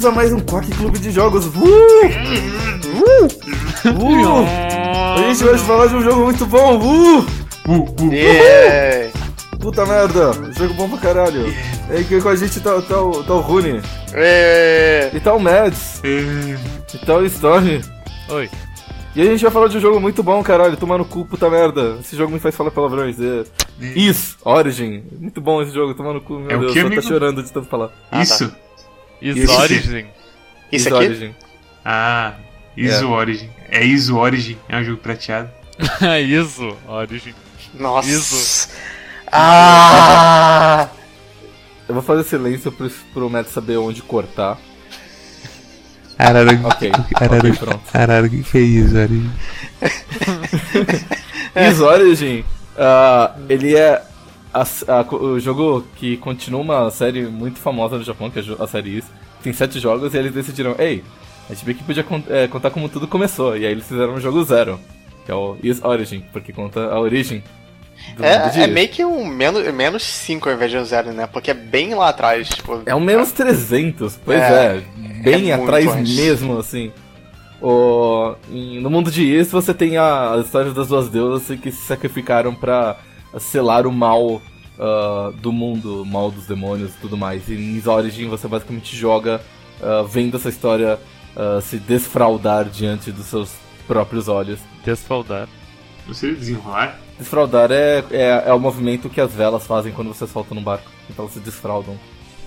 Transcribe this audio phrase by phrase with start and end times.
[0.00, 1.44] Bem-vindos a mais um Quack Clube de Jogos.
[1.46, 1.50] Uh!
[1.50, 3.26] Uh!
[3.86, 4.46] Uh!
[5.18, 6.78] A gente vai falar de um jogo muito bom.
[6.80, 7.26] Uh!
[8.10, 9.10] Yeah.
[9.60, 11.46] Puta merda, jogo bom pra caralho.
[11.90, 13.82] E aqui com a gente tá, tá, o- tá o Rune,
[14.14, 15.14] Yeah.
[15.16, 17.82] e tá o Mads, e tá o Storm.
[18.30, 18.48] Oi.
[19.14, 20.78] E a gente vai falar de um jogo muito bom, caralho.
[20.78, 21.98] Tomar no cu, puta merda.
[22.00, 23.16] Esse jogo me faz falar palavrões.
[23.20, 23.44] É...
[23.94, 25.02] Isso, Origin.
[25.20, 26.72] Muito bom esse jogo, tomar no cu, meu É o Deus.
[26.72, 27.90] que, só tá chorando de tanto falar.
[28.10, 28.50] Ah, Isso?
[29.20, 29.52] Is Isso.
[29.52, 29.98] Origin.
[29.98, 30.06] Isso
[30.72, 30.94] Is aqui?
[30.94, 31.34] Origin.
[31.84, 32.34] Ah,
[32.76, 33.50] Iso Origin.
[33.68, 35.50] É Iso Origin, é um jogo prateado.
[36.26, 37.34] Isso, Origin.
[37.74, 38.08] Nossa.
[38.08, 38.68] Isso.
[39.30, 40.88] Ah!
[41.88, 44.56] Eu vou fazer silêncio pro, pro Matt saber onde cortar.
[46.16, 48.26] Caralho, Ok, caralho, ok, pronto.
[48.26, 49.30] o que que é Iso Origin?
[51.56, 52.44] Is Origin,
[52.78, 54.00] ah, ele é
[54.52, 54.62] a-
[55.00, 58.98] a- o jogo que continua uma série muito famosa no Japão, que é a série
[58.98, 59.04] Is.
[59.42, 61.02] Tem sete jogos e eles decidiram, ei,
[61.48, 63.56] a gente viu que podia con- é, contar como tudo começou.
[63.56, 64.78] E aí eles fizeram o jogo zero,
[65.24, 67.42] que é o Is Origin, porque conta a origem
[68.16, 71.12] do É, é meio que um menos 5 menos cinco ao invés de um zero,
[71.12, 71.26] né?
[71.26, 72.48] Porque é bem lá atrás.
[72.48, 75.22] Tipo, É um menos 300, pois É, é.
[75.22, 76.90] bem é atrás mesmo, assim.
[77.62, 81.86] O, no mundo de Is, você tem a, as histórias das duas deusas que se
[81.86, 82.96] sacrificaram pra
[83.38, 84.40] selar o mal
[84.78, 87.48] ah, do mundo, o mal dos demônios e tudo mais.
[87.48, 89.40] E em Is Origin você basicamente joga
[89.82, 90.98] ah, vendo essa história
[91.36, 93.52] ah, se desfraudar diante dos seus
[93.86, 94.58] próprios olhos.
[94.82, 95.46] Desfaldar.
[96.06, 96.98] Não sei desenrolar?
[97.18, 100.90] Desfraudar é, é, é o movimento que as velas fazem quando você solta no barco.
[101.10, 101.98] Então elas se desfraudam.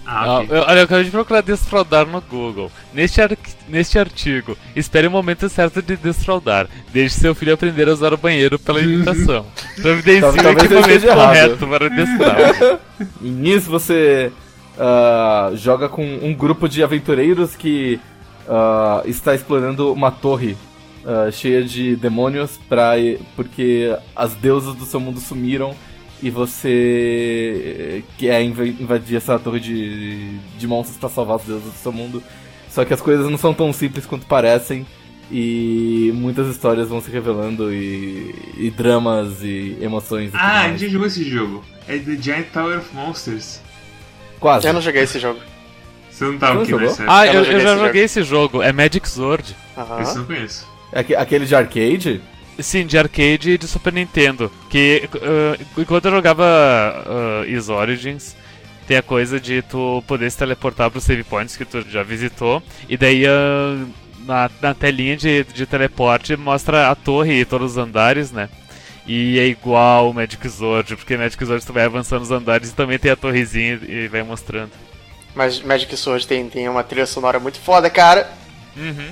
[0.06, 0.48] Ah, Ah, ok.
[0.58, 2.72] eu- olha, eu acabei de procurar desfraudar no Google.
[2.94, 3.38] Neste, ar-
[3.70, 6.68] neste artigo, espere o momento certo de desfraudar.
[6.92, 9.46] Deixe seu filho aprender a usar o banheiro pela imitação.
[9.82, 12.80] Providencie o equipamento correto para desfraude.
[13.22, 14.32] E nisso você
[14.78, 18.00] ah, joga com um grupo de aventureiros que
[18.50, 20.58] ah, está explorando uma torre
[21.06, 22.94] ah, cheia de demônios pra,
[23.36, 25.74] porque as deusas do seu mundo sumiram
[26.24, 31.72] e você eh, quer inv- invadir essa torre de, de monstros para salvar as deusas
[31.72, 32.24] do seu mundo.
[32.70, 34.86] Só que as coisas não são tão simples quanto parecem
[35.32, 40.34] e muitas histórias vão se revelando e, e dramas e emoções.
[40.34, 41.64] E Ah, a gente já jogou esse jogo.
[41.88, 43.60] É The Giant Tower of Monsters.
[44.40, 44.66] Quase.
[44.68, 45.40] eu não joguei esse jogo.
[46.10, 46.88] Você não tava Você aqui jogou?
[46.88, 48.62] nessa Ah, Eu eu, não eu já esse joguei esse jogo.
[48.62, 49.56] É Magic Sword.
[49.78, 50.02] Aham.
[50.02, 50.68] Esse eu não conheço.
[50.92, 52.22] É aque- aquele de arcade?
[52.60, 54.52] Sim, de arcade e de Super Nintendo.
[54.70, 58.36] Que ah, enquanto eu jogava ah, Is Origins,
[58.88, 62.04] tem a coisa de tu poder se teleportar para os save points que tu já
[62.04, 62.62] visitou.
[62.88, 63.86] E daí ah,
[64.26, 68.50] na, na telinha de, de teleporte mostra a torre e todos os andares, né?
[69.06, 72.74] E é igual o Magic Sword, porque Magic Sword tu vai avançando os andares e
[72.74, 74.72] também tem a torrezinha e vai mostrando.
[75.36, 78.32] Mas Magic Sword tem, tem uma trilha sonora muito foda, cara.
[78.78, 79.12] Uhum.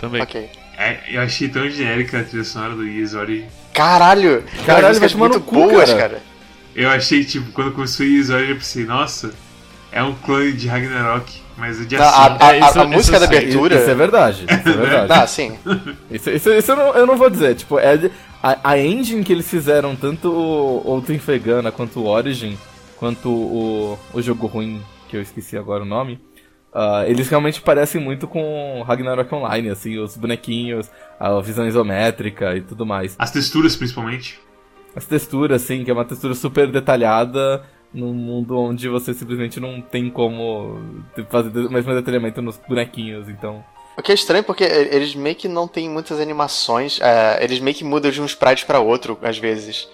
[0.00, 0.22] Também.
[0.22, 0.48] Ok.
[0.78, 3.46] É, eu achei tão genérica a trilha sonora do Iso Origin.
[3.72, 4.44] Caralho!
[4.64, 6.00] Caralho, vai tomar no muito cu, boas, cara.
[6.00, 6.22] cara.
[6.74, 9.32] Eu achei, tipo, quando começou Iso Origin, eu pensei, nossa,
[9.90, 12.36] é um clone de Ragnarok, mas é de Não, a, ação.
[12.40, 13.36] a- É, a- isso- a música isso da sim.
[13.36, 13.76] abertura.
[13.80, 14.44] Isso é verdade.
[14.44, 15.12] Isso é verdade.
[15.12, 15.58] Ah, sim.
[16.10, 17.54] Isso, isso, isso eu, não, eu não vou dizer.
[17.54, 18.10] Tipo, é
[18.42, 22.58] a, a engine que eles fizeram, tanto o, o Twin Fegana quanto o Origin,
[22.98, 26.20] quanto o, o jogo ruim, que eu esqueci agora o nome,
[26.78, 32.60] ah, eles realmente parecem muito com Ragnarok Online, assim, os bonequinhos, a visão isométrica e
[32.60, 33.16] tudo mais.
[33.18, 34.38] As texturas, principalmente.
[34.94, 37.64] As texturas, assim, que é uma textura super detalhada
[37.94, 40.78] num mundo onde você simplesmente não tem como
[41.30, 43.64] fazer o mesmo detalhamento nos bonequinhos, então.
[43.96, 47.74] O que é estranho porque eles meio que não tem muitas animações, é, eles meio
[47.74, 49.88] que mudam de um sprite pra outro, às vezes.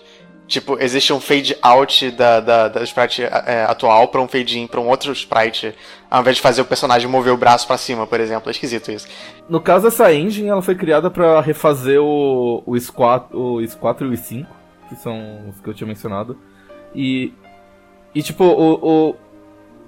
[0.46, 4.66] Tipo, existe um fade out da, da, da sprite é, atual pra um fade in
[4.66, 5.74] pra um outro sprite,
[6.10, 8.48] ao invés de fazer o personagem mover o braço pra cima, por exemplo.
[8.48, 9.06] É esquisito isso.
[9.48, 14.04] No caso, essa engine ela foi criada pra refazer o, o, S4, o S4 e
[14.04, 14.46] o S5,
[14.90, 16.36] que são os que eu tinha mencionado.
[16.94, 17.32] E,
[18.14, 19.16] e tipo, o, o-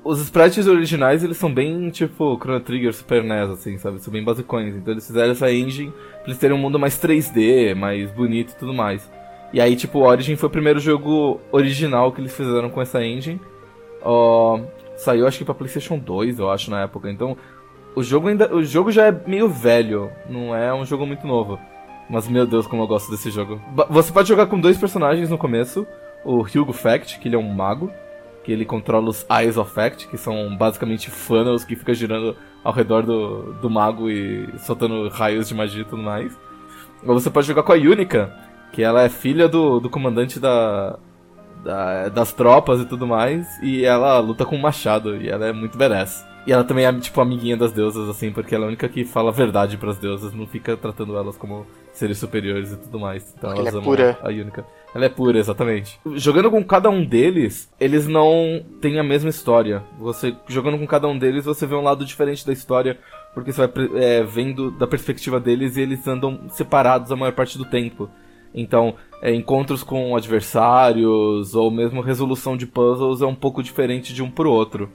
[0.03, 3.99] os sprites originais eles são bem tipo Chrono Trigger, Super NES, assim, sabe?
[4.03, 4.75] São bem basicões.
[4.75, 8.57] Então eles fizeram essa engine pra eles terem um mundo mais 3D, mais bonito e
[8.57, 9.11] tudo mais.
[9.55, 13.41] E aí, tipo, Origin foi o primeiro jogo original que eles fizeram com essa engine.
[14.03, 14.59] Ó,
[14.97, 17.09] saiu acho que pra PlayStation 2, eu acho, na época.
[17.09, 17.37] Então,
[17.95, 18.53] o jogo ainda.
[18.53, 21.57] O jogo já é meio velho, não é um jogo muito novo.
[22.11, 23.61] Mas meu Deus, como eu gosto desse jogo.
[23.91, 25.87] Você pode jogar com dois personagens no começo.
[26.25, 27.93] O Hugo Fact, que ele é um mago.
[28.43, 32.73] Que ele controla os Eyes of Fact, que são basicamente funnels que ficam girando ao
[32.73, 36.37] redor do, do mago e soltando raios de magia e tudo mais.
[37.07, 38.35] Ou você pode jogar com a Yunica,
[38.75, 40.99] que ela é filha do, do comandante da,
[41.63, 43.47] da- das tropas e tudo mais.
[43.63, 46.25] E ela luta com um machado, e ela é muito badass.
[46.47, 49.03] E ela também é, tipo, amiguinha das deusas, assim, porque ela é a única que
[49.05, 53.33] fala a verdade pras deusas, não fica tratando elas como seres superiores e tudo mais.
[53.39, 54.19] Então Porque elas ela é pura.
[54.23, 54.67] a Yunica.
[54.95, 55.99] Ela é pura, exatamente.
[56.17, 59.83] Jogando com cada um deles, eles não têm a mesma história.
[59.99, 62.99] Você jogando com cada um deles, você vê um lado diferente da história,
[63.33, 67.57] porque você vai é, vendo da perspectiva deles e eles andam separados a maior parte
[67.57, 68.11] do tempo.
[68.55, 74.23] Então, é, encontros com adversários ou mesmo resolução de puzzles é um pouco diferente de
[74.23, 74.89] um pro outro.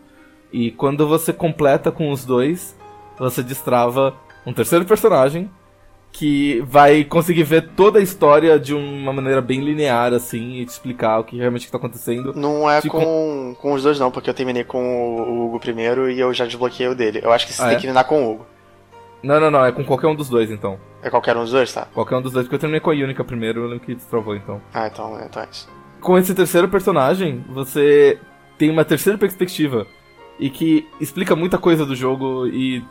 [0.51, 2.75] E quando você completa com os dois,
[3.17, 4.15] você destrava
[4.45, 5.49] um terceiro personagem
[6.11, 10.69] que vai conseguir ver toda a história de uma maneira bem linear, assim, e te
[10.69, 12.33] explicar o que realmente está acontecendo.
[12.35, 16.09] Não é Se com, com os dois não, porque eu terminei com o Hugo primeiro
[16.09, 17.19] e eu já desbloqueei o dele.
[17.21, 17.75] Eu acho que você Ah, tem é?
[17.75, 18.45] que terminar com o Hugo.
[19.21, 20.79] Não, não, não, é com qualquer um dos dois, então.
[21.01, 21.87] É qualquer um dos dois, tá?
[21.93, 24.35] Qualquer um dos dois, porque eu terminei com a Yunica primeiro, eu lembro que destravou,
[24.35, 24.61] então.
[24.73, 25.67] Ah, então, então é isso.
[25.99, 28.19] Com esse terceiro personagem, você
[28.57, 29.85] tem uma terceira perspectiva
[30.39, 32.83] e que explica muita coisa do jogo e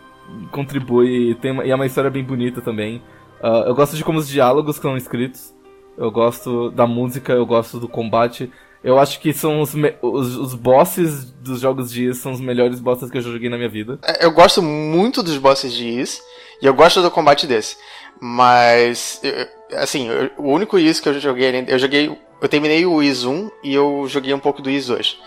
[0.50, 3.02] contribui, tem uma, e é uma história bem bonita também.
[3.42, 5.54] Ah, eu gosto de como os diálogos são escritos,
[5.96, 8.50] eu gosto da música, eu gosto do combate.
[8.82, 12.78] Eu acho que são os, os, os bosses dos jogos de Is são os melhores
[12.80, 13.98] bosses que eu já joguei na minha vida.
[14.04, 16.20] É, Eu gosto muito dos bosses de Is
[16.62, 17.76] e eu gosto do combate desse.
[18.20, 19.20] Mas,
[19.74, 23.50] assim, eu- o único Is que eu joguei, eu joguei, eu terminei o Is 1
[23.64, 25.18] e eu joguei um pouco do Is 2.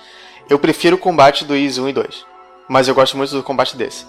[0.50, 2.26] Eu prefiro o combate do Is 1 e 2.
[2.70, 4.06] Mas eu gosto muito do combate desse.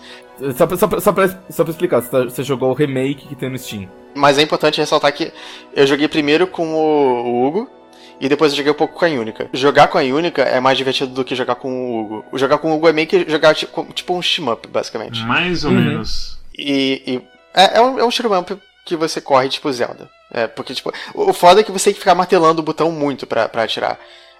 [0.56, 3.26] Só pra, só pra, só pra, só pra explicar, você, tá- você jogou o remake
[3.26, 3.88] que tem no Steam.
[4.14, 5.32] Mas é importante ressaltar que
[5.74, 7.70] eu joguei primeiro com o, o Hugo
[8.20, 9.48] e depois eu joguei um pouco com a Yunica.
[9.52, 12.24] Jogar com a Yunica é mais divertido do que jogar com o Hugo.
[12.32, 15.24] O jogar com o Hugo é meio que jogar tipo, tipo um shmup, basicamente.
[15.24, 15.80] Mais ou Uhum.
[15.80, 16.38] menos.
[16.56, 17.22] E, e-
[17.54, 20.08] é, é um, é um shmup que você corre tipo Zelda.
[20.34, 22.90] É, porque, tipo, o o foda é que você tem que ficar martelando o botão
[22.90, 23.98] muito pra, pra atirar.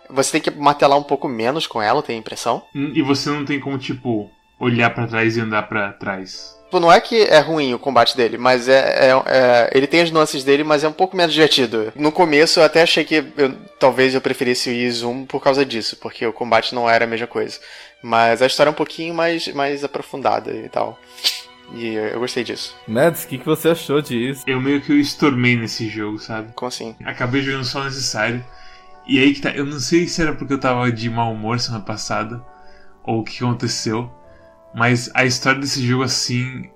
[0.08, 2.62] Você tem que martelar um pouco menos com ela, tem a impressão.
[2.75, 6.54] Hum, E você não tem como, tipo, olhar pra trás e andar pra trás.
[6.72, 10.00] Tipo, não é que é ruim o combate dele, mas é, é- é- ele tem
[10.00, 11.92] as nuances dele, mas é um pouco menos divertido.
[11.94, 15.98] No começo eu até achei que eu- talvez eu preferisse o Izum por causa disso,
[16.00, 17.60] porque o combate não era a mesma coisa.
[18.02, 20.98] Mas a história é um pouquinho mais, mais aprofundada e tal.
[21.74, 22.75] E eu gostei disso.
[22.88, 24.42] Mads, o que, que você achou disso?
[24.46, 26.54] Eu meio que eu estormei nesse jogo, sabe?
[26.54, 26.96] Como assim?
[27.04, 28.42] Acabei jogando só o necessário.
[29.06, 29.50] E aí que tá.
[29.50, 32.42] Eu não sei se era porque eu tava de mau humor semana passada.
[33.04, 34.10] Ou o que aconteceu.
[34.74, 36.70] Mas a história desse jogo assim.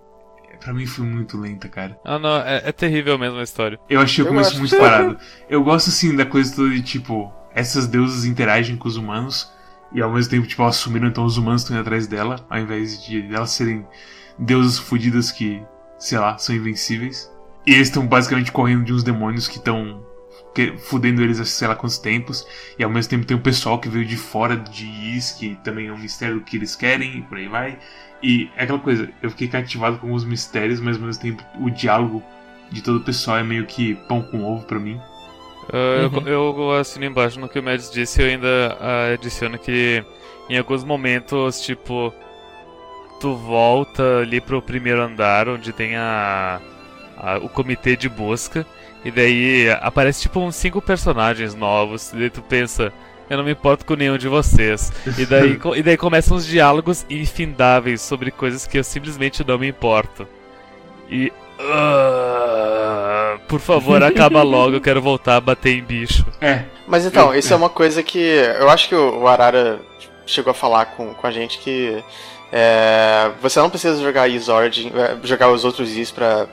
[0.61, 1.99] Pra mim foi muito lenta, cara.
[2.05, 3.79] Ah, não, é, é terrível mesmo a história.
[3.89, 4.61] Eu achei o começo gosto.
[4.61, 5.19] muito parado.
[5.49, 7.33] Eu gosto assim da coisa toda de tipo.
[7.55, 9.51] Essas deusas interagem com os humanos.
[9.93, 12.45] E ao mesmo tempo, tipo, elas sumiram, então os humanos estão indo atrás dela.
[12.51, 13.87] Ao invés de elas serem
[14.39, 15.63] deusas fodidas que,
[15.99, 17.33] sei lá, são invencíveis.
[17.67, 20.05] E eles estão basicamente correndo de uns demônios que estão
[20.79, 22.47] fudendo eles há sei lá quantos tempos.
[22.79, 25.89] E ao mesmo tempo tem o pessoal que veio de fora de Is, que também
[25.89, 27.79] é um mistério do que eles querem, e por aí vai.
[28.23, 31.71] E é aquela coisa, eu fiquei cativado com os mistérios, mas ao mesmo tempo o
[31.71, 32.23] diálogo
[32.71, 35.01] de todo o pessoal é meio que pão com ovo pra mim.
[35.73, 36.27] Ah, Uhum.
[36.27, 40.05] eu, eu assino embaixo no que o Mads disse, eu ainda ah, adiciono que
[40.49, 42.13] em alguns momentos, tipo,
[43.21, 46.61] tu volta ali pro primeiro andar, onde tem a,
[47.17, 48.67] a- o comitê de busca,
[49.07, 52.93] e daí aparece tipo uns cinco personagens novos, e daí tu pensa,
[53.31, 54.93] eu não me importo com nenhum de vocês.
[55.17, 59.69] E daí, e daí começam os diálogos infindáveis sobre coisas que eu simplesmente não me
[59.69, 60.27] importo.
[61.09, 61.33] E.
[61.61, 66.27] ah, por favor, acaba logo, eu quero voltar a bater em bicho.
[66.41, 69.79] É, Mas então, isso é uma coisa que eu acho que o o Arara
[70.27, 72.03] chegou a falar com, com a gente que
[72.51, 76.49] é, você não precisa jogar Is Origin, é, jogar os outros Is pra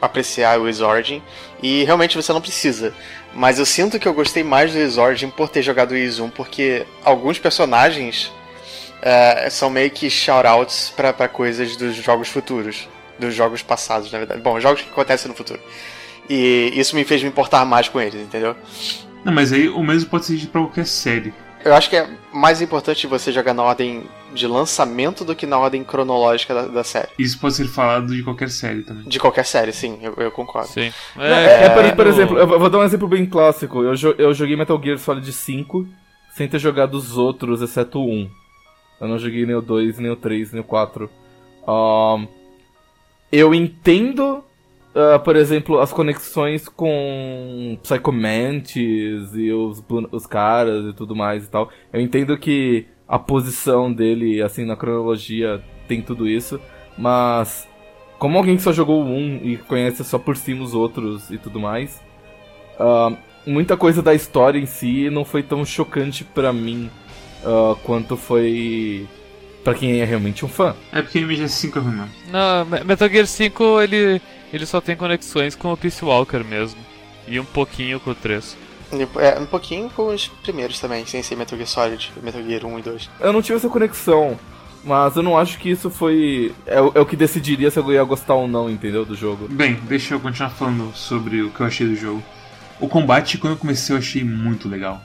[0.00, 1.22] apreciar o Is Origin,
[1.62, 2.94] e realmente você não precisa.
[3.34, 6.18] Mas eu sinto que eu gostei mais do Is Origin por ter jogado o Is
[6.18, 8.32] 1, porque alguns personagens
[9.02, 12.88] é, são meio que shoutouts pra coisas dos jogos futuros.
[13.18, 14.40] Dos jogos passados, na verdade.
[14.40, 15.60] Bom, jogos que acontecem no futuro.
[16.30, 18.54] E isso me fez me importar mais com eles, entendeu?
[19.24, 21.34] não, mas aí o mesmo pode ser pra qualquer série.
[21.68, 25.58] Eu acho que é mais importante você jogar na ordem de lançamento do que na
[25.58, 27.08] ordem cronológica da, da série.
[27.18, 29.04] Isso pode ser falado de qualquer série também.
[29.04, 30.68] De qualquer série, sim, eu, eu concordo.
[30.68, 30.92] Sim.
[31.18, 33.82] É, é, por, e por exemplo, eu vou dar um exemplo bem clássico.
[33.82, 35.86] Eu, jo- eu joguei Metal Gear Solid 5
[36.34, 38.30] sem ter jogado os outros, exceto o 1.
[39.00, 41.10] Eu não joguei nem o 2, nem o 3, nem o 4.
[41.66, 42.26] Ahn,
[43.30, 44.42] eu entendo,
[45.14, 51.44] ah, por exemplo, as conexões com Psycho Mantis e os, os caras e tudo mais
[51.44, 51.70] e tal.
[51.92, 56.60] Eu entendo que a posição dele, assim, na cronologia tem tudo isso,
[56.96, 57.66] mas
[58.18, 61.38] como alguém que só jogou o 1 e conhece só por cima os outros e
[61.38, 62.02] tudo mais,
[62.78, 63.12] ah,
[63.46, 66.90] muita coisa da história em si não foi tão chocante pra mim
[67.44, 69.06] ah, quanto foi
[69.64, 70.74] Pra quem é realmente um fã.
[70.92, 72.08] É porque MGS5 é ruim, não.
[72.30, 76.80] Não, Me- Metal Gear 5 ele, ele só tem conexões com o Peace Walker mesmo.
[77.26, 78.56] E um pouquinho com o 3.
[79.18, 82.78] É, um pouquinho com os primeiros também, sem ser Metal Gear Solid, Metal Gear 1
[82.78, 83.10] e 2.
[83.20, 84.38] Eu não tive essa conexão,
[84.82, 86.54] mas eu não acho que isso foi.
[86.64, 89.04] É, o- é o que decidiria se eu ia gostar ou não, entendeu?
[89.04, 89.46] Do jogo.
[89.46, 92.22] Bem, deixa eu continuar falando sobre o que eu achei do jogo.
[92.80, 95.02] O combate, quando eu comecei, eu achei muito legal.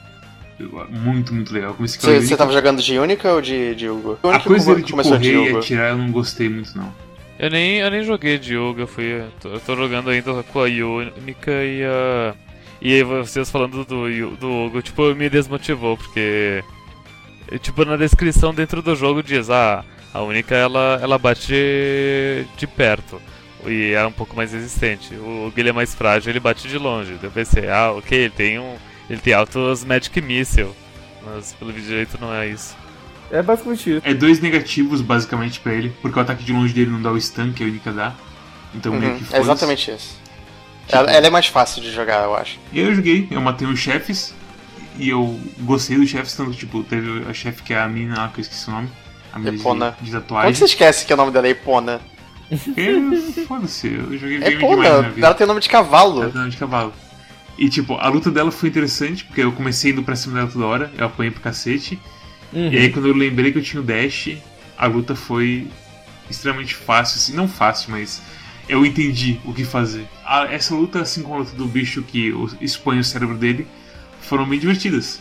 [0.88, 1.74] Muito, muito legal.
[1.74, 4.16] Comecei com Você, tava jogando de Unica ou de, de Hugo?
[4.22, 6.94] A coisa dele de correr e atirar eu não gostei muito, não.
[7.38, 9.22] Eu nem, eu nem joguei de Yuga, eu fui.
[9.42, 12.34] Eu tô, jogando ainda com a Unica e a.
[12.80, 16.62] E aí vocês falando do, do Hugo, tipo, me desmotivou, porque.
[17.60, 23.20] Tipo, na descrição dentro do jogo diz, ah, a Única ela, ela bate de, perto.
[23.66, 25.14] E é um pouco mais resistente.
[25.14, 27.14] O ele é mais frágil, ele bate de longe.
[27.14, 28.76] Daí Eu pensei, ah, ok, ele tem um.
[29.10, 30.72] Ele tem altos Magic Missile.
[31.24, 32.76] Mas pelo jeito não é isso.
[33.30, 34.02] É basicamente isso.
[34.04, 37.20] É dois negativos, basicamente, pra ele, porque o ataque de longe dele não dá o
[37.20, 38.12] stun que a Unica dá.
[38.74, 39.44] Então meio Uhum, que é foda-se.
[39.50, 40.18] exatamente isso.
[40.86, 42.58] Tipo- Ela, ela é mais fácil de jogar, eu acho.
[42.72, 44.34] Eu joguei, eu matei os chefes,
[44.98, 48.28] e eu gostei dos chefes, tanto tipo, teve a chefe que é a mina lá,
[48.28, 48.88] que eu esqueci o nome.
[49.32, 49.96] A mina Epona.
[50.00, 50.54] de, de Como tatuagem.
[50.54, 52.00] você esquece que o nome dela é Epona?
[53.46, 55.26] Foda-se, eu joguei É game demais na vida.
[55.26, 56.22] ela tem nome de cavalo.
[56.22, 56.92] Ela tem nome de cavalo.
[57.56, 60.66] E tipo, a luta dela foi interessante, porque eu comecei indo pra cima dela toda
[60.66, 61.98] hora, eu apanhei pro cacete.
[62.54, 62.72] Uhum.
[62.72, 64.30] E aí quando eu lembrei que eu tinha o dash,
[64.78, 65.66] a luta foi
[66.30, 68.22] extremamente fácil, assim, não fácil, mas
[68.68, 70.06] eu entendi o que fazer.
[70.24, 73.66] A- essa luta, assim como a luta do bicho que expõe o cérebro dele,
[74.20, 75.20] foram bem divertidas.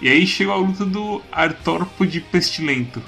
[0.00, 3.00] E aí chegou a luta do Artórpode Pestilento.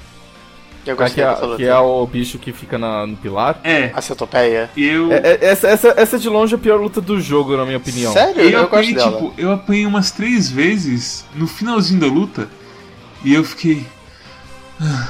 [0.87, 3.59] Eu que, é, que é o bicho que fica na- no pilar.
[3.65, 4.71] É, A cetopeia.
[4.77, 5.11] eu.
[5.11, 7.79] É- é- essa, essa, essa de longe é a pior luta do jogo, na minha
[7.79, 8.13] opinião.
[8.13, 8.43] Sério?
[8.43, 9.13] Eu, Eu, gosto apanhei, dela.
[9.13, 12.51] tipo, eu apanhei umas três vezes no finalzinho da luta
[13.25, 13.87] e eu fiquei.
[14.81, 15.09] "Ah".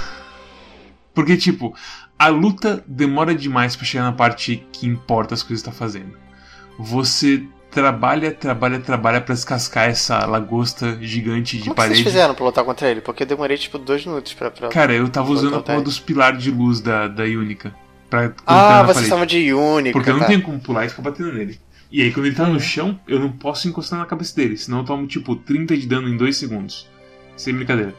[1.15, 1.75] Porque, tipo,
[2.19, 6.17] a luta demora demais pra chegar na parte que importa as coisas que tá fazendo.
[6.79, 12.05] Você trabalha, trabalha, trabalha pra descascar essa lagosta gigante de Como que vocês parede.
[12.05, 13.01] fizeram pra lutar contra ele?
[13.01, 14.51] Porque eu demorei tipo dois minutos pra.
[14.51, 14.69] pra...
[14.69, 17.75] Cara, eu tava usando a porra dos pilares de luz da, da Unica.
[18.11, 19.03] Pra ah, na vocês parede.
[19.05, 19.93] estavam de Unica.
[19.93, 20.27] Porque eu não tá.
[20.27, 21.61] tenho como pular e ficar batendo nele.
[21.91, 22.55] E aí, quando ele tá Uhum.
[22.55, 25.87] no chão, eu não posso encostar na cabeça dele, senão eu tomo tipo 30 de
[25.87, 26.89] dano em 2 segundos.
[27.37, 27.95] Sem brincadeira.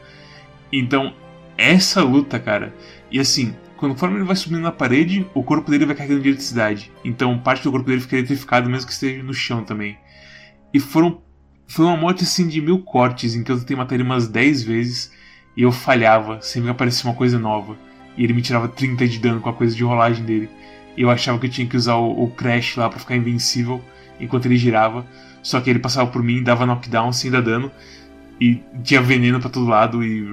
[0.72, 1.14] Então,
[1.56, 2.74] essa luta, cara.
[3.10, 6.92] E assim, conforme ele vai subindo na parede, o corpo dele vai carregando de eletricidade.
[7.04, 9.96] Então, parte do corpo dele fica eletrificado, mesmo que esteja no chão também.
[10.72, 11.22] E foram.
[11.68, 14.62] Foi uma morte assim de mil cortes, em que eu tentei matar ele umas 10
[14.62, 15.10] vezes
[15.56, 17.76] e eu falhava, sempre aparecia uma coisa nova.
[18.16, 20.50] E ele me tirava 30 de dano com a coisa de rolagem dele.
[20.96, 23.82] E eu achava que eu tinha que usar o, o Crash lá pra ficar invencível
[24.20, 25.06] enquanto ele girava.
[25.42, 27.70] Só que ele passava por mim, dava knockdown sem dar dano.
[28.40, 30.24] E tinha veneno pra todo lado e.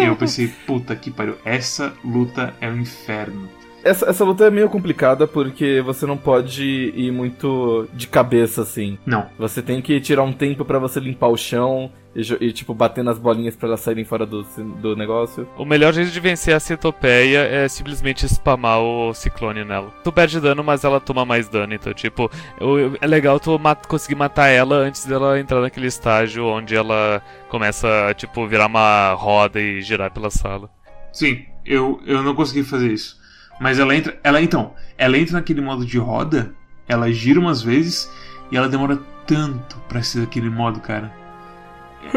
[0.00, 3.48] E eu pensei, puta que pariu, essa luta é um inferno.
[3.82, 8.98] Essa, essa luta é meio complicada porque você não pode ir muito de cabeça assim.
[9.06, 9.26] Não.
[9.38, 13.04] Você tem que tirar um tempo pra você limpar o chão e, e, tipo, bater
[13.04, 15.48] nas bolinhas pra elas saírem fora do, do negócio.
[15.56, 19.90] O melhor jeito de vencer a Cetopeia é simplesmente spamar o Ciclone nela.
[20.02, 21.72] Tu perde dano, mas ela toma mais dano.
[21.74, 26.44] Então, tipo, o- é legal tu mat- conseguir matar ela antes dela entrar naquele estágio
[26.46, 30.68] onde ela começa a, tipo, virar uma roda e girar pela sala.
[31.12, 33.16] Sim, eu, eu não consegui fazer isso.
[33.60, 34.18] Mas ela entra.
[34.24, 36.52] Ela então, ela entra naquele modo de roda,
[36.88, 38.10] ela gira umas vezes
[38.50, 41.12] e ela demora tanto pra ser daquele modo, cara.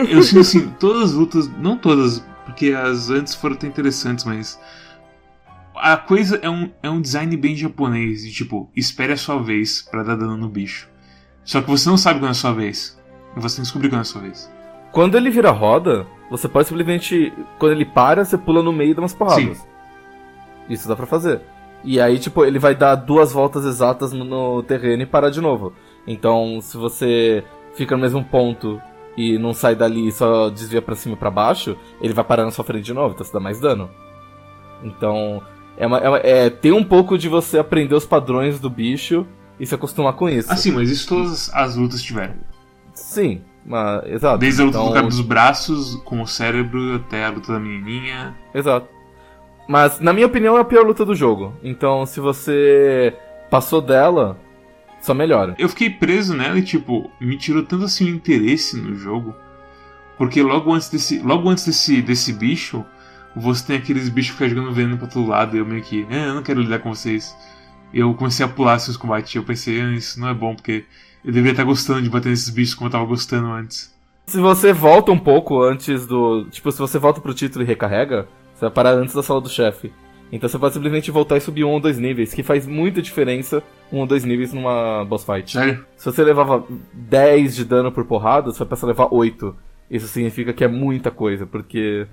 [0.10, 4.60] Eu sinto assim, todas as lutas, não todas, porque as antes foram até interessantes, mas.
[5.76, 9.82] A coisa é um, é um design bem japonês, de tipo, espere a sua vez
[9.82, 10.88] pra dar dano no bicho.
[11.44, 13.00] Só que você não sabe quando é a sua vez.
[13.36, 14.52] Você tem que descobrir quando é a sua vez.
[14.92, 17.34] Quando ele vira roda, você pode simplesmente.
[17.58, 19.66] Quando ele para, você pula no meio e dá umas porradas.
[20.70, 21.42] Isso dá pra fazer.
[21.84, 25.42] E aí, tipo, ele vai dar duas voltas exatas no, no terreno e parar de
[25.42, 25.74] novo.
[26.06, 28.82] Então, se você fica no mesmo ponto
[29.18, 32.46] e não sai dali e só desvia pra cima e pra baixo, ele vai parar
[32.46, 33.90] na sua frente de novo, então você dá mais dano.
[34.84, 35.42] Então,
[35.78, 39.26] é, uma- é, uma- é tem um pouco de você aprender os padrões do bicho
[39.60, 40.52] e se acostumar com isso.
[40.52, 42.36] Assim, mas isso todas as lutas tiveram.
[42.94, 44.38] Sim, mas, exato.
[44.40, 47.60] Desde a luta Então- do cara dos braços com o cérebro até a luta da
[47.60, 48.36] menininha.
[48.54, 48.88] Exato.
[49.68, 51.54] Mas, na minha opinião, é a pior luta do jogo.
[51.64, 53.14] Então, se você
[53.50, 54.38] passou dela,
[55.02, 55.56] só melhora.
[55.58, 59.36] Eu fiquei preso nela e, tipo, me tirou tanto assim o interesse no jogo.
[60.18, 62.86] Porque logo antes desse, logo antes desse, desse bicho,
[63.36, 65.56] você tem aqueles bichos que ficam jogando veneno pra todo lado.
[65.56, 67.36] E eu meio que, eh, eu não quero lidar com vocês.
[67.94, 69.34] Eu comecei a pular seus combates.
[69.34, 70.86] E eu pensei, ah, isso não é bom, porque
[71.26, 73.92] eu deveria estar gostando de bater nesses bichos como eu tava gostando antes.
[74.28, 76.46] Se você volta um pouco antes do.
[76.52, 79.50] Tipo, se você volta pro título e recarrega, Você vai parar antes da sala do
[79.50, 79.92] chefe.
[80.32, 83.62] Então você pode simplesmente voltar e subir um ou dois níveis, que faz muita diferença
[83.92, 85.52] um ou dois níveis numa boss fight.
[85.52, 85.86] Sério?
[85.98, 89.56] Se você levava 10 de dano por porrada, você vai passar a levar 8.
[89.90, 92.08] Isso significa que é muita coisa, porque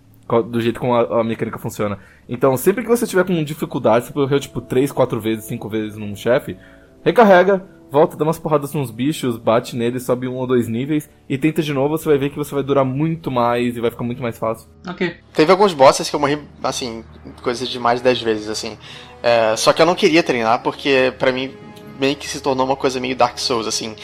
[0.51, 1.99] do jeito como a, a mecânica funciona.
[2.29, 5.97] Então, sempre que você tiver com dificuldade, você morreu tipo 3, 4 vezes, 5 vezes
[5.97, 6.57] num chefe,
[7.03, 11.39] recarrega, volta, dá umas porradas nos bichos, bate neles, sobe um ou dois níveis e
[11.39, 14.05] tenta de novo, você vai ver que você vai durar muito mais e vai ficar
[14.05, 14.69] muito mais fácil.
[14.87, 15.17] Ok.
[15.35, 17.05] Teve alguns bosses que eu morri, assim,
[17.43, 18.77] coisa de mais de 10 vezes, assim.
[19.23, 21.53] É, só que eu não queria treinar, porque pra mim
[21.99, 23.97] meio que se tornou uma coisa meio Dark Souls, assim.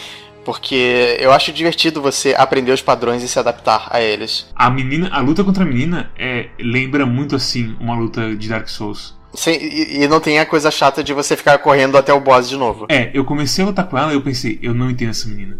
[0.45, 4.47] Porque eu acho divertido você aprender os padrões e se adaptar a eles.
[4.55, 8.69] A menina, a luta contra a menina é, lembra muito assim uma luta de Dark
[8.69, 9.17] Souls.
[9.35, 12.49] Sem- e, e não tem a coisa chata de você ficar correndo até o boss
[12.49, 12.87] de novo.
[12.89, 15.59] É, eu comecei a lutar com ela e eu pensei, eu não entendo essa menina.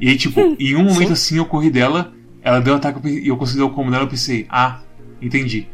[0.00, 1.12] E aí, tipo, em um momento Sim.
[1.12, 2.12] assim eu corri dela,
[2.42, 4.80] ela deu ataque e eu consegui dar o combo dela, eu pensei, ah,
[5.20, 5.66] entendi.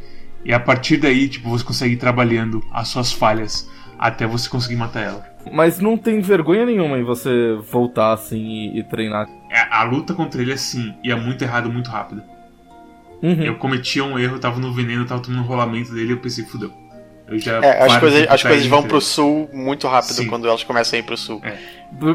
[0.44, 4.76] E a partir daí, tipo, você consegue ir trabalhando as suas falhas até você conseguir
[4.76, 5.36] matar ela.
[5.52, 8.38] Mas não tem vergonha nenhuma em você voltar assim
[8.74, 9.28] e, e treinar.
[9.50, 12.22] É, A luta contra ele, assim, ia muito errado, muito rápido.
[13.22, 13.42] Uhum.
[13.42, 16.70] Eu cometia um erro, tava no veneno, tava tomando um rolamento dele, eu pensei, fudeu.
[17.28, 20.26] Eu já É, as coisas, as coisas vão pro sul muito rápido Sim.
[20.28, 21.40] quando elas começam a ir pro sul.
[21.44, 21.56] É.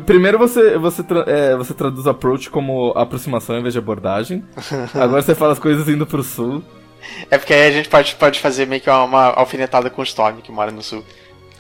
[0.06, 4.44] Primeiro você, você, tra- é, você traduz approach como aproximação em vez de abordagem.
[4.96, 6.64] Agora você fala as coisas indo pro sul.
[7.30, 10.04] É porque aí a gente pode, pode fazer meio que uma, uma alfinetada com o
[10.04, 11.04] Storm, que mora no sul.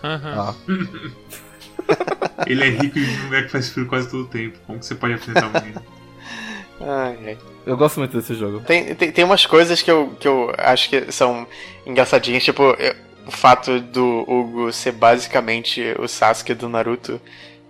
[0.03, 0.33] Aham.
[0.37, 0.53] Ah.
[2.47, 4.57] Ele é rico e um lugar que faz frio quase todo o tempo.
[4.65, 5.81] Como que você pode enfrentar um menino?
[6.83, 7.37] Ai, ai.
[7.63, 8.59] Eu gosto muito desse jogo.
[8.61, 11.45] Tem, tem, tem umas coisas que eu, que eu acho que são
[11.85, 17.19] engraçadinhas, tipo, eu- o fato do Hugo ser basicamente o Sasuke do Naruto.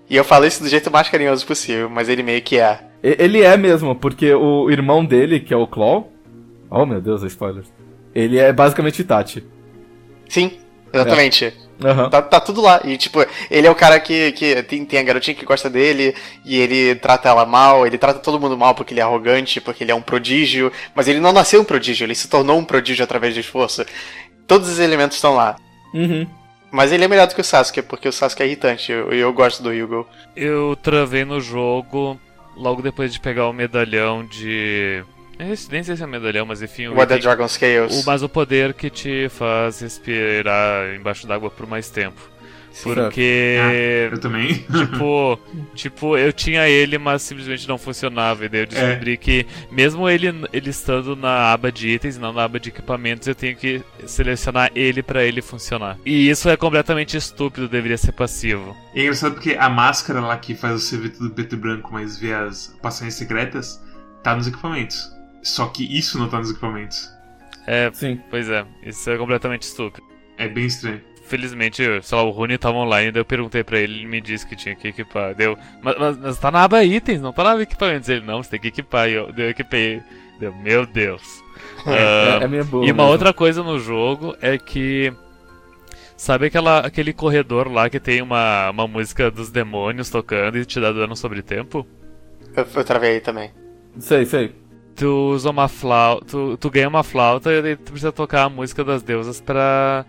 [0.10, 2.80] E eu falo isso do jeito mais carinhoso possível, mas ele meio que é.
[3.02, 6.12] Ele é mesmo, porque o irmão dele, que é o Claw.
[6.70, 7.68] Oh meu Deus, spoilers.
[8.14, 9.44] Ele é basicamente Itachi.
[10.28, 10.60] Sim,
[10.94, 11.54] exatamente.
[11.84, 12.10] Aham.
[12.10, 12.82] Tá, tá tudo lá.
[12.84, 16.16] E, tipo, ele é o cara que, que tem, tem a garotinha que gosta dele,
[16.46, 19.84] e ele trata ela mal, ele trata todo mundo mal porque ele é arrogante, porque
[19.84, 20.72] ele é um prodígio.
[20.94, 23.86] Mas ele não nasceu um prodígio, ele se tornou um prodígio através do esforço.
[24.52, 25.56] Todos os elementos estão lá.
[25.94, 26.28] Uhum.
[26.72, 29.12] Mas ele é melhor do que o Sasuke, porque o Sasuke é irritante, e eu,
[29.12, 30.08] eu gosto do Hugo.
[30.36, 32.20] Eu travei no jogo
[32.56, 35.04] logo depois de pegar o medalhão de.
[35.40, 36.88] Nem sei- se é medalhão, mas enfim.
[36.88, 38.02] o What item- Dragon Scales.
[38.02, 42.22] o, mas o poder que te faz respirar embaixo d'água por mais tempo.
[42.84, 43.58] Porque.
[44.12, 44.66] Eu também.
[44.82, 45.40] Tipo,
[45.76, 48.46] tipo, eu tinha ele, mas simplesmente não funcionava.
[48.46, 52.44] E daí eu descobri que, mesmo ele, ele estando na aba de itens, não na
[52.44, 55.98] aba de equipamentos, eu tenho que selecionar ele pra ele funcionar.
[56.06, 58.76] E isso é completamente estúpido, deveria ser passivo.
[58.94, 61.90] E é engraçado porque a máscara lá que faz você ver tudo preto e branco,
[61.92, 63.82] mas ver as passagens secretas,
[64.24, 65.10] tá nos equipamentos.
[65.44, 67.10] Só que isso não tá nos equipamentos.
[67.68, 68.20] É, Sim.
[68.30, 70.06] pois é, isso é completamente estúpido.
[70.38, 71.02] É bem estranho.
[71.32, 74.46] Felizmente, sei lá, o Rune tava online, daí eu perguntei pra ele, ele me disse
[74.46, 75.34] que tinha que equipar.
[75.34, 78.10] Deu, mas, mas, mas tá na aba itens, não tá na aba equipamentos.
[78.10, 79.08] Ele, não, você tem que equipar.
[79.10, 80.04] E eu, eu equipei.
[80.38, 81.41] Deu, meu Deus.
[81.86, 82.86] Ah, É, é minha boa.
[82.86, 83.12] E uma mesmo.
[83.12, 85.13] outra coisa no jogo é que.
[86.17, 90.80] Sabe aquela, aquele corredor lá que tem uma, uma música dos demônios tocando e te
[90.80, 91.88] dá dano sobre tempo?
[92.56, 93.52] Eu, eu travei aí também.
[94.00, 94.54] Sei, sei.
[94.96, 96.26] Tu usa uma flauta.
[96.26, 100.06] Tu, tu ganha uma flauta e tu precisa tocar a música das deusas pra.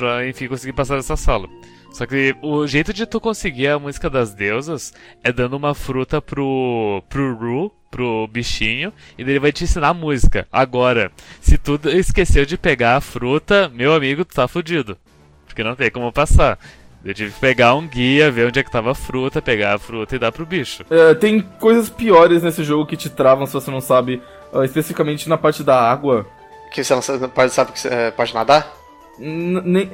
[0.00, 1.46] Pra, enfim, conseguir passar dessa sala.
[1.92, 6.22] Só que o jeito de tu conseguir a música das deusas é dando uma fruta
[6.22, 7.02] pro.
[7.08, 10.46] pro Ru, pro bichinho, e ele vai te ensinar a música.
[10.50, 11.10] Agora,
[11.40, 14.96] se tu esqueceu de pegar a fruta, meu amigo, tu tá fudido.
[15.44, 16.58] Porque não tem como passar.
[17.04, 19.78] Eu tive que pegar um guia, ver onde é que tava a fruta, pegar a
[19.78, 20.84] fruta e dar pro bicho.
[20.88, 24.22] É, tem coisas piores nesse jogo que te travam se você não sabe.
[24.54, 26.26] ah, especificamente na parte da água.
[26.72, 28.79] Que você não sabe, sabe que você é, pode nadar?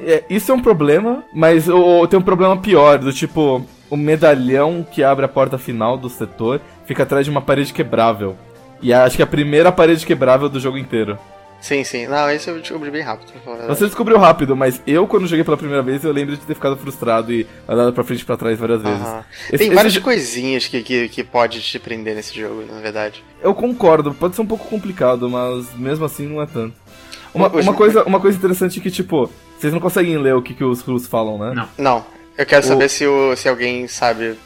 [0.06, 1.66] É, isso é um problema, mas
[2.08, 6.60] tem um problema pior, do tipo, o medalhão que abre a porta final do setor
[6.84, 8.36] fica atrás de uma parede quebrável.
[8.80, 11.18] E acho que é a primeira parede quebrável do jogo inteiro.
[11.60, 12.06] Sim, sim.
[12.06, 13.32] Não, isso eu descobri bem rápido.
[13.66, 16.76] Você descobriu rápido, mas eu, quando joguei pela primeira vez, eu lembro de ter ficado
[16.76, 19.00] frustrado e andado pra frente e pra trás várias vezes.
[19.00, 19.24] Aham.
[19.48, 22.80] Esse- Tem esse várias jo- coisinhas que, que, que pode te prender nesse jogo, na
[22.80, 23.24] verdade.
[23.42, 26.74] Eu concordo, pode ser um pouco complicado, mas mesmo assim não é tanto.
[27.34, 30.54] Uma, uma coisa, uma coisa interessante é que, tipo, vocês não conseguem ler o que,
[30.54, 31.52] que os Rus falam, né?
[31.54, 31.68] Não.
[31.76, 32.06] Não,
[32.38, 34.36] eu quero O- saber se, o, se alguém sabe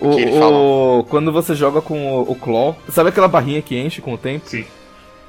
[0.00, 1.04] o, O, que ele o- fala.
[1.10, 4.48] quando você joga com o, o Claw, sabe aquela barrinha que enche com o tempo?
[4.48, 4.64] Sim.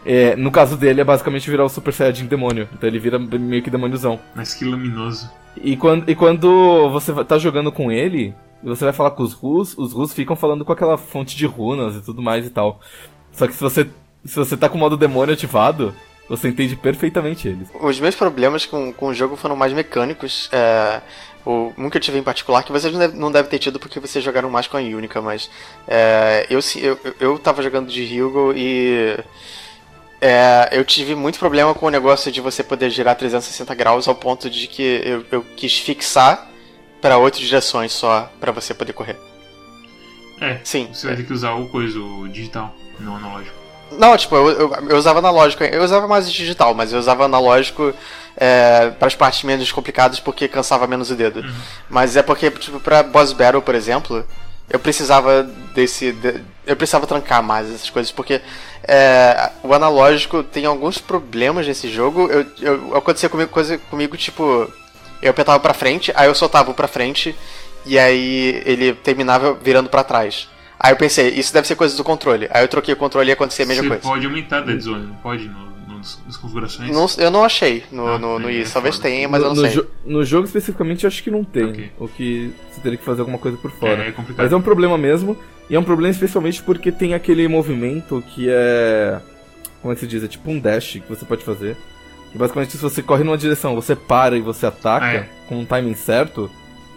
[0.05, 2.67] É, no caso dele é basicamente virar o Super Saiyajin demônio.
[2.73, 4.19] Então ele vira meio que demôniozão.
[4.35, 5.29] Mas que luminoso.
[5.61, 8.33] E quando, e quando você vai- tá jogando com ele,
[8.63, 11.45] e você vai falar com os Rus, os Rus ficam falando com aquela fonte de
[11.45, 12.79] runas e tudo mais e tal.
[13.31, 13.87] Só que se você,
[14.25, 15.93] se você tá com o modo demônio ativado,
[16.27, 17.69] você entende perfeitamente eles.
[17.81, 20.49] Os meus problemas com, com o jogo foram mais mecânicos.
[20.51, 21.01] É,
[21.45, 23.79] o, um que eu tive em particular, que vocês não devem não deve ter tido
[23.79, 25.49] porque vocês jogaram mais com a Unica, mas
[25.87, 29.17] é, eu, eu, eu tava jogando de Hugo e
[30.21, 34.15] é, eu tive muito problema com o negócio de você poder girar 360 graus ao
[34.15, 36.47] ponto de que eu, eu quis fixar
[37.01, 39.17] para oito direções só para você poder correr.
[40.41, 40.89] É, Sim.
[40.93, 43.57] você vai ter que usar o coisa, o digital, não analógico.
[43.91, 47.93] Não, tipo, eu, eu, eu usava analógico, eu usava mais digital, mas eu usava analógico
[48.37, 51.43] é, para as partes menos complicadas porque cansava menos o dedo.
[51.89, 54.23] Mas é porque, tipo, pra Boss Battle, por exemplo,
[54.69, 56.11] eu precisava desse.
[56.11, 58.39] de- eu precisava trancar mais essas coisas, porque
[58.83, 62.29] é, o analógico tem alguns problemas nesse jogo.
[62.29, 64.71] Eu, eu, acontecia comigo, coisa comigo, tipo,
[65.19, 67.35] eu apertava pra frente, aí eu soltava o pra frente,
[67.87, 70.47] e aí ele terminava virando pra trás.
[70.79, 72.47] Aí eu pensei, isso deve ser coisa do controle.
[72.51, 74.03] Aí eu troquei o controle e acontecia a mesma você coisa.
[74.03, 76.91] pode aumentar a dead zone, não pode no, nos- nas configurações?
[76.91, 78.73] Não- eu não achei no, Ah, no, no é isso.
[78.73, 79.77] Talvez tenha, mas eu no, não no sei.
[79.77, 81.65] jo- no jogo especificamente, eu acho que não tem.
[81.65, 81.91] Ok.
[81.99, 84.03] O que você teria que fazer alguma coisa por fora.
[84.03, 84.43] É, é complicado.
[84.43, 85.37] Mas é um problema mesmo.
[85.69, 89.19] E é um problema especialmente porque tem aquele movimento que é.
[89.81, 90.23] Como é que se diz?
[90.23, 91.77] É tipo um dash que você pode fazer.
[92.31, 95.29] Que basicamente, se você corre numa direção, você para e você ataca Ah, é.
[95.47, 96.49] com um timing certo,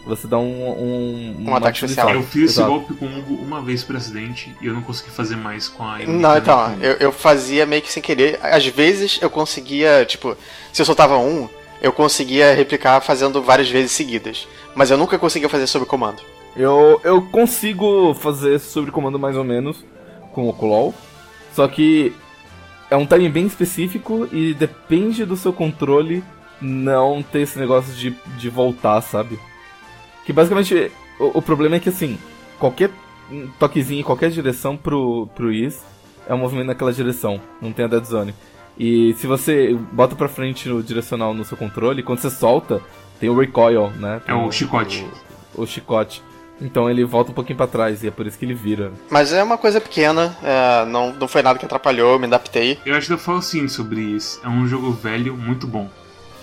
[0.07, 0.43] você dá um.
[0.43, 2.05] Um, Um ataque definição.
[2.05, 2.15] especial.
[2.15, 2.71] Eu fiz esse Exato.
[2.71, 5.85] golpe com o Hugo uma vez por acidente e eu não consegui fazer mais com
[5.85, 8.39] a Não, então, eu, eu fazia meio que sem querer.
[8.43, 10.37] Às vezes eu conseguia, tipo,
[10.73, 11.49] se eu soltava um,
[11.81, 14.47] eu conseguia replicar fazendo várias vezes seguidas.
[14.75, 16.23] Mas eu nunca conseguia fazer sob comando.
[16.57, 19.85] Eu, eu consigo fazer sobre comando mais ou menos
[20.33, 20.95] com o Claw,
[21.55, 22.13] só que
[22.91, 26.23] é um timing bem específico e depende do seu controle
[26.61, 29.39] não ter esse negócio de, de voltar, sabe?
[30.25, 32.19] Que basicamente o, o problema é que assim,
[32.59, 32.91] qualquer
[33.59, 35.83] toquezinho em qualquer direção pro, pro Is
[36.29, 38.35] é um movimento naquela direção, não tem a dead zone.
[38.79, 42.81] E se você bota pra frente no direcional no seu controle, quando você solta,
[43.21, 44.21] tem o recoil, né?
[44.27, 45.07] É o Tem chicote.
[45.55, 46.23] o chicote.
[46.61, 48.93] Então ele volta um pouquinho pra trás e é por isso que ele vira.
[49.11, 52.79] Mas é uma coisa pequena, é, não, não foi nada que atrapalhou, eu me adaptei.
[52.87, 54.41] Eu acho que eu falo assim sobre isso.
[54.45, 55.91] É um jogo velho, muito bom.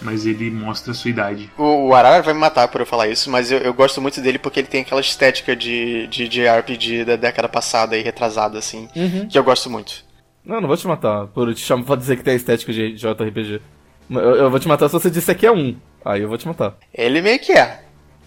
[0.02, 1.52] Mas ele mostra a sua idade.
[1.58, 4.22] O, o Arara vai me matar por eu falar isso, mas eu, eu gosto muito
[4.22, 8.58] dele porque ele tem aquela estética de, de, de RPG da década passada e retrasada,
[8.58, 8.88] assim,
[9.30, 10.06] que eu gosto muito.
[10.46, 12.94] Não, não vou te matar por te chamar pra dizer que tem a estética de
[12.94, 13.62] JRPG.
[14.10, 15.76] Eu, eu vou te matar se você disser que é um.
[16.04, 16.78] Aí eu vou te matar.
[16.94, 17.82] Ele meio que é.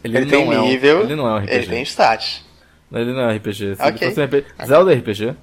[0.05, 1.55] Ele, não tem é um- nível, ele não é um RPG.
[1.55, 2.45] ele tem stats.
[2.93, 3.77] Ele não é RPG.
[3.77, 3.89] Se Ok.
[3.93, 4.47] ele fosse um RPG.
[4.67, 5.35] Zelda é RPG?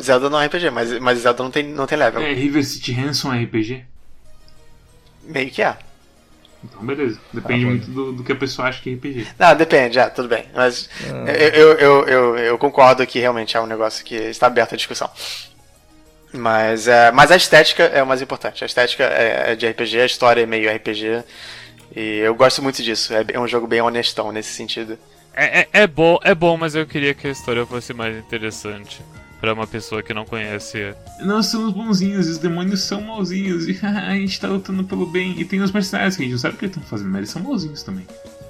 [0.00, 2.22] Zelda não é RPG, mas, mas Zelda não tem, não tem level.
[2.22, 3.84] É River City Ransom RPG?
[5.26, 5.76] Meio que é.
[6.64, 7.20] Então beleza.
[7.32, 7.70] Depende bom.
[7.70, 9.26] muito do, do que a pessoa acha que é RPG.
[9.38, 10.44] Não, depende, é, tudo bem.
[10.54, 11.30] Mas Ah.
[11.30, 14.76] eu, eu, eu, eu, eu concordo que realmente é um negócio que está aberto à
[14.76, 15.10] discussão.
[16.32, 18.62] Mas, é, mas a estética é o mais importante.
[18.62, 21.22] A estética é, é de RPG, a história é meio RPG.
[21.94, 23.14] E eu gosto muito disso.
[23.14, 24.98] É, é um jogo bem honestão nesse sentido.
[25.34, 29.00] É, é, é bom, é bom, mas eu queria que a história fosse mais interessante
[29.40, 30.94] pra uma pessoa que não conhece.
[31.20, 33.68] Nós somos bonzinhos e os demônios são mauzinhos.
[33.68, 35.34] E a gente tá lutando pelo bem.
[35.38, 37.18] E tem os mercenários que a gente não sabe o que eles estão fazendo, mas
[37.18, 38.06] eles são mauzinhos também.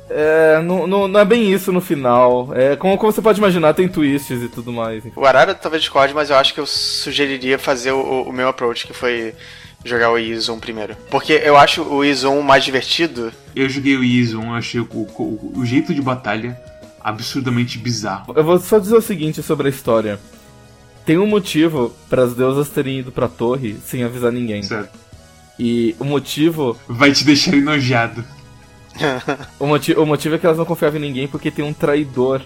[0.09, 2.51] É, não, não, não é bem isso no final.
[2.55, 5.03] É, como, como você pode imaginar, tem twists e tudo mais.
[5.17, 8.87] O Arara talvez discorde, mas eu acho que eu sugeriria fazer o, o meu approach,
[8.87, 9.35] que foi
[9.85, 10.97] jogar o Izum primeiro.
[11.11, 13.33] Porque eu acho o Izum mais divertido.
[13.55, 16.59] Eu joguei o Izo 1, eu achei o, o, o jeito de batalha
[17.03, 18.33] absurdamente bizarro.
[18.37, 20.19] Eu vou só dizer o seguinte sobre a história.
[21.07, 24.63] Tem um motivo para as deusas terem ido pra torre sem avisar ninguém.
[24.63, 24.99] Certo.
[25.59, 28.23] E o motivo Vai te deixar enojado.
[29.61, 32.41] O, moti o motivo é que elas não confiavam em ninguém porque tem um traidor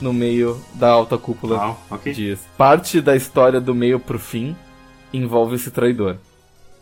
[0.00, 2.12] no meio da alta cúpula Uau, ok.
[2.12, 2.40] diz.
[2.58, 4.56] Parte da história do meio pro fim
[5.12, 6.16] envolve esse traidor.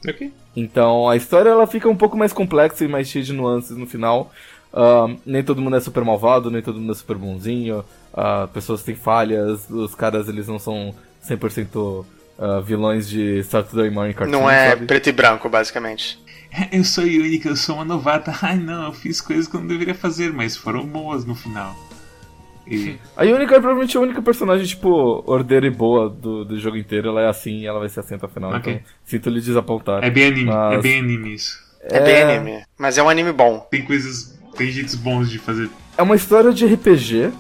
[0.09, 0.33] Ok.
[0.57, 3.87] Então a história ela fica um pouco mais complexa e mais cheia de nuances no
[3.87, 4.33] final.
[4.73, 7.85] Ahn, nem todo mundo é super malvado, nem todo mundo é super bonzinho.
[8.15, 10.95] ah, pessoas têm falhas, os caras eles não são
[11.27, 12.05] 100%
[12.39, 14.87] ah, vilões de Saturday Morning Cartoon, não é sabe?
[14.87, 16.19] preto e branco, basicamente.
[16.73, 18.33] Eu sou única, eu sou uma novata.
[18.41, 21.77] Ai não, eu fiz coisas que eu não deveria fazer, mas foram boas no final.
[22.67, 26.77] E A Yunika é provavelmente a única personagem, tipo, ordeira e boa do, do jogo
[26.79, 27.09] inteiro.
[27.09, 28.51] Ela é assim e ela vai ser assim até o final.
[28.53, 28.73] Ok.
[28.75, 30.03] Então, sinto lhe desapontar.
[30.03, 31.59] é bem anime, Mas- é bem anime isso.
[31.83, 32.63] É, bem anime.
[32.79, 33.61] Mas é um anime bom.
[33.71, 35.71] Tem coisas, tem jeitos bons de fazer.
[35.97, 37.31] É uma história de RPG,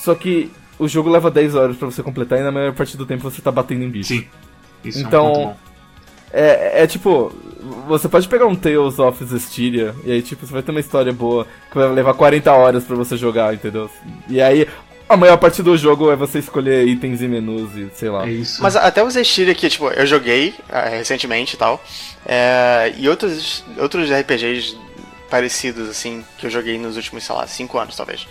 [0.00, 3.06] só que o jogo leva 10 horas pra você completar e na maior parte do
[3.06, 4.08] tempo você tá batendo em bicho.
[4.14, 4.26] Sim,
[4.84, 5.56] isso Então- é um ponto bom.
[6.36, 7.32] É, é tipo,
[7.86, 11.12] você pode pegar um Tales of Zestiria e aí tipo, você vai ter uma história
[11.12, 13.88] boa que vai levar 40 horas pra você jogar, entendeu?
[14.28, 14.66] E aí,
[15.06, 18.26] A maior parte do jogo é você escolher itens e menus e sei lá.
[18.26, 18.62] É isso.
[18.62, 21.78] Mas até o Zeshiri aqui, tipo, eu joguei ah, recentemente e tal.
[22.24, 24.74] é, e outros, outros RPGs
[25.38, 28.24] parecidos, assim, que eu joguei nos últimos, sei lá, 5 anos, talvez.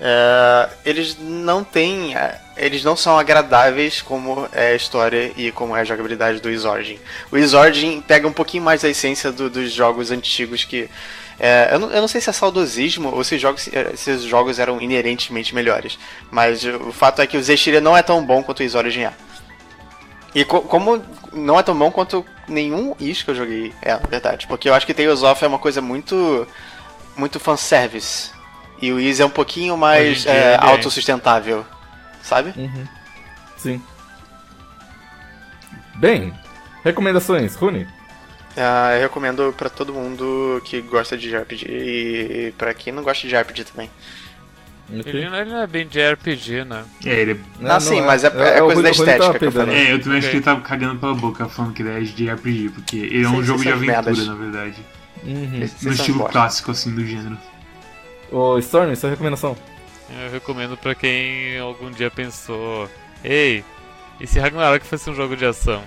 [0.00, 2.14] é, eles não têm.
[2.16, 6.48] é, Eles não são agradáveis como é a história e como é a jogabilidade do
[6.48, 7.00] Is Origin.
[7.32, 10.88] O Is Origin pega um pouquinho mais a essência do- dos jogos antigos que.
[11.40, 14.22] é, eu, não, eu não sei se é saudosismo ou se, jogos, eh, se os
[14.22, 15.98] jogos eram inerentemente melhores.
[16.30, 19.06] Mas o fato é que o Zeshiri não é tão bom quanto o Is Origin
[19.06, 19.12] é.
[20.32, 24.08] E co- como não é tão bom quanto nenhum Is que eu joguei é, na
[24.08, 24.46] verdade.
[24.46, 26.46] Porque eu acho que Tales of é uma coisa muito.
[27.16, 28.30] muito fanservice.
[28.80, 30.58] E o Is é um pouquinho mais é, é.
[30.60, 31.64] autossustentável.
[32.22, 32.52] Sabe?
[32.56, 32.86] Uhum.
[33.56, 33.82] Sim.
[35.96, 36.34] Bem,
[36.82, 37.86] recomendações, Rune?
[38.56, 43.26] Ah, eu recomendo pra todo mundo que gosta de RPG e pra quem não gosta
[43.26, 43.90] de RPG também.
[44.90, 46.84] Ele, não- ele não é bem de RPG, né?
[47.06, 48.26] É, ele Ah, sim, mas é-
[48.58, 49.74] é o coisa da tava estética que eu falei.
[49.76, 50.30] É, eu também acho Ok.
[50.30, 53.28] que ele tava cagando pela boca falando que ele é de RPG, porque ele é
[53.28, 54.26] um Sim, jogo de aventura, merdas.
[54.26, 54.76] na verdade.
[55.22, 55.68] Uhum.
[55.82, 57.38] No estilo clássico, assim, do gênero.
[58.30, 59.56] Ô, Storm, sua recomendação?
[60.22, 62.88] Eu recomendo pra quem algum dia pensou:
[63.24, 63.64] Ei,
[64.20, 65.82] e se Ragnarok fosse um jogo de ação?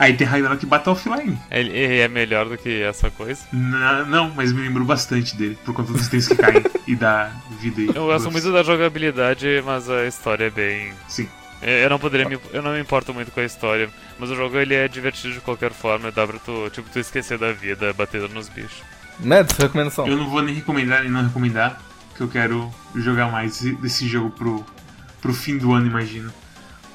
[0.00, 1.38] Aí tem Ragnarok Battle Offline.
[1.50, 3.42] Ele, ele é melhor do que essa coisa?
[3.52, 7.30] Na- não, mas me lembrou bastante dele, por conta dos itens que caem e da
[7.60, 7.88] vida aí.
[7.94, 10.92] Eu gosto muito da jogabilidade, mas a história é bem.
[11.06, 11.28] Sim.
[11.62, 14.56] Eu não poderia me, eu não me importo muito com a história, mas o jogo
[14.56, 18.30] ele é divertido de qualquer forma, dá pra tu, tipo, tu esquecer da vida batendo
[18.30, 18.82] nos bichos.
[19.18, 20.06] Mads, sua recomendação?
[20.06, 21.78] Eu não vou nem recomendar nem não recomendar,
[22.16, 24.64] que eu quero jogar mais esse- desse jogo pro,
[25.20, 26.32] pro fim do ano, imagino.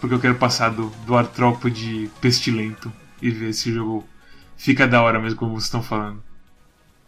[0.06, 4.06] Porque eu quero passar do, do artrópode pestilento e ver se o jogo
[4.56, 6.22] fica da hora mesmo, como vocês estão falando.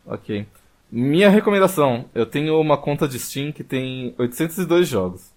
[0.04, 0.48] Ok.
[0.92, 5.32] Minha recomendação: eu tenho uma conta de Steam que tem 802 jogos.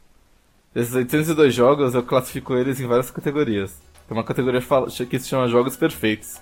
[0.74, 3.78] Esses 802 jogos eu classifico eles em várias categorias.
[4.08, 4.62] Tem uma categoria
[5.10, 6.40] que se chama Jogos Perfeitos.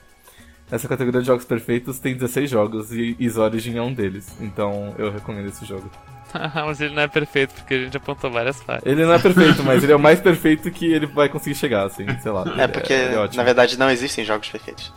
[0.71, 4.37] Essa categoria de Jogos Perfeitos tem 16 jogos e Is Origin é um deles.
[4.41, 5.91] Então eu recomendo esse jogo.
[6.55, 8.83] mas ele não é perfeito porque a gente apontou várias falhas.
[8.85, 11.87] Ele não é perfeito, mas ele é o mais perfeito que ele vai conseguir chegar,
[11.87, 12.45] assim, sei lá.
[12.59, 13.39] É porque, é ótimo.
[13.39, 14.93] na verdade, não existem jogos perfeitos.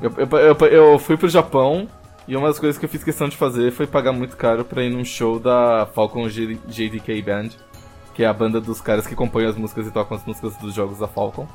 [0.00, 1.88] Eu, eu, eu, eu fui pro Japão
[2.28, 4.82] e uma das coisas que eu fiz questão de fazer foi pagar muito caro pra
[4.84, 7.48] ir num show da Falcon J- JDK Band,
[8.14, 10.72] que é a banda dos caras que compõem as músicas e tocam as músicas dos
[10.72, 11.48] jogos da Falcon.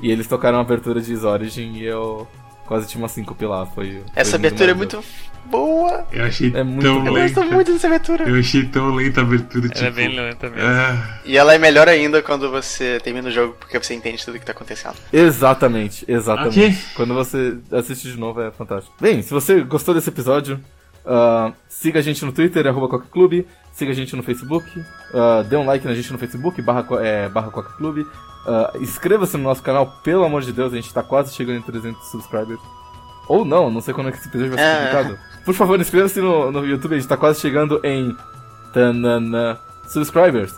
[0.00, 2.26] E eles tocaram a abertura de Is Origin e eu
[2.66, 3.66] quase tinha uma síncope lá.
[3.66, 5.02] Foi, foi Essa abertura é muito
[5.46, 6.06] boa.
[6.10, 7.08] Eu achei É muito tão bom.
[7.08, 7.40] Eu lenta.
[7.40, 8.28] gosto muito dessa abertura.
[8.28, 9.78] Eu achei tão lenta a abertura, tipo...
[9.78, 10.66] Ela é bem lenta mesmo.
[10.68, 14.38] ah, E ela é melhor ainda quando você termina o jogo porque você entende tudo
[14.38, 14.96] que tá acontecendo.
[15.12, 16.58] Exatamente, exatamente.
[16.60, 16.76] Ok.
[16.94, 18.94] Quando você assiste de novo é fantástico.
[19.00, 20.58] Bem, se você gostou desse episódio,
[21.06, 24.66] ah, siga a gente no Twitter, arroba Coca Clube, siga a gente no Facebook,
[25.14, 28.06] ah, dê um like na gente no Facebook, barra, é, barra Coca Clube,
[28.46, 31.62] ah, inscreva-se no nosso canal, pelo amor de Deus, a gente tá quase chegando em
[31.62, 32.60] 300 subscribers.
[33.26, 34.78] Ou não, não sei quando é que esse episódio vai ser É.
[34.78, 35.18] publicado.
[35.44, 38.14] Por favor, inscreva-se no, no YouTube, a gente tá quase chegando em
[38.72, 40.54] tanana, subscribers.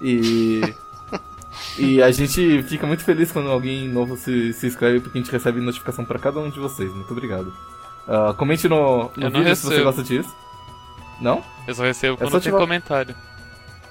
[0.00, 0.62] E.
[1.78, 5.30] e a gente fica muito feliz quando alguém novo se, se inscreve, porque a gente
[5.30, 6.92] recebe notificação pra cada um de vocês.
[6.94, 7.52] Muito obrigado.
[8.08, 10.34] Ah, comente no, no vídeo se você gosta disso.
[11.20, 11.42] Não?
[11.66, 12.60] Eu só recebo É só quando tem ativar.
[12.60, 13.14] comentário.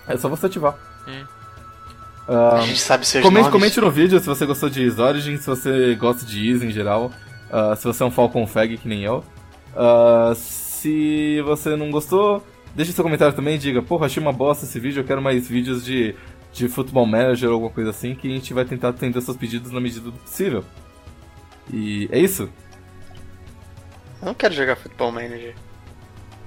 [0.07, 0.75] É só você ativar.
[1.07, 1.23] Hum.
[2.27, 3.53] Ah, A gente sabe seus comente, nomes.
[3.53, 6.71] comente no vídeo se você gostou de Is Origin, se você gosta de Is em
[6.71, 7.11] geral,
[7.51, 9.23] ah, se você é um Falcon Fag que nem eu.
[9.75, 14.65] Ah, se você não gostou, deixe seu comentário também e diga, porra, achei uma bosta
[14.65, 16.15] esse vídeo, eu quero mais vídeos de,
[16.51, 19.71] de Football Manager ou alguma coisa assim, que a gente vai tentar atender seus pedidos
[19.71, 20.63] na medida do possível.
[21.71, 22.49] E é isso.
[24.21, 25.53] Eu não quero jogar Football Manager.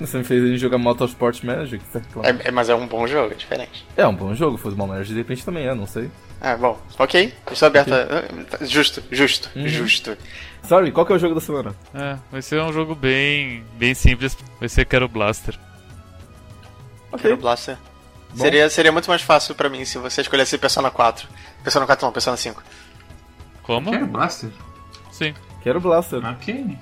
[0.01, 2.29] Você me fez a gente jogar Motorsport Manager, que você reclama.
[2.29, 3.87] É, é- mas é um bom jogo, é diferente.
[3.97, 6.11] É um bom jogo, Football Manager, de repente também é, não sei.
[6.41, 6.81] Ah, bom.
[6.99, 7.35] Ok.
[7.53, 8.65] Estou aberto a...
[8.65, 9.69] Justo, justo, Uhum.
[9.69, 10.17] justo.
[10.67, 11.75] Sorry, qual que é o jogo da semana?
[11.95, 14.37] É, vai ser um jogo bem, bem simples.
[14.59, 15.59] Vai ser Quero Blaster.
[17.21, 17.77] Quero Blaster.
[18.31, 18.37] Bom.
[18.45, 21.29] Seria, seria muito mais fácil pra mim se você escolhesse Persona 4.
[21.63, 22.63] Persona 4 não, Persona 5.
[23.63, 23.91] Como?
[23.91, 24.51] Quero Blaster?
[25.11, 25.35] Sim.
[25.63, 26.25] Quero Blaster.
[26.25, 26.79] Ok.